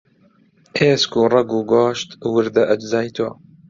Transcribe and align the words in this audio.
ئێسک 0.77 1.11
و 1.21 1.23
ڕەگ 1.33 1.49
و 1.59 1.61
گۆشت، 1.71 2.09
وردە 2.33 2.63
ئەجزای 2.69 3.09
تۆ 3.15 3.27